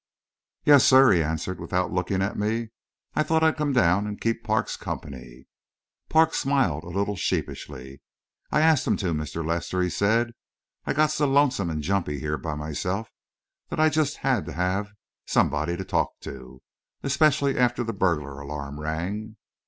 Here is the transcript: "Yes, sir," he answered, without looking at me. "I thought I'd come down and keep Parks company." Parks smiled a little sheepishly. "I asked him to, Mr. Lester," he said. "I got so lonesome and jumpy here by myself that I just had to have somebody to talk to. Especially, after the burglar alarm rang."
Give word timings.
"Yes, 0.65 0.83
sir," 0.83 1.11
he 1.11 1.21
answered, 1.21 1.59
without 1.59 1.91
looking 1.93 2.23
at 2.23 2.35
me. 2.35 2.69
"I 3.13 3.21
thought 3.21 3.43
I'd 3.43 3.55
come 3.57 3.71
down 3.71 4.07
and 4.07 4.19
keep 4.19 4.43
Parks 4.43 4.75
company." 4.75 5.45
Parks 6.09 6.39
smiled 6.39 6.83
a 6.83 6.87
little 6.89 7.15
sheepishly. 7.15 8.01
"I 8.51 8.61
asked 8.61 8.87
him 8.87 8.97
to, 8.97 9.13
Mr. 9.13 9.45
Lester," 9.45 9.79
he 9.79 9.91
said. 9.91 10.31
"I 10.85 10.93
got 10.93 11.11
so 11.11 11.27
lonesome 11.27 11.69
and 11.69 11.83
jumpy 11.83 12.19
here 12.19 12.39
by 12.39 12.55
myself 12.55 13.09
that 13.69 13.79
I 13.79 13.89
just 13.89 14.17
had 14.25 14.47
to 14.47 14.53
have 14.53 14.89
somebody 15.27 15.77
to 15.77 15.85
talk 15.85 16.19
to. 16.21 16.63
Especially, 17.03 17.55
after 17.55 17.83
the 17.83 17.93
burglar 17.93 18.39
alarm 18.39 18.79
rang." 18.79 19.37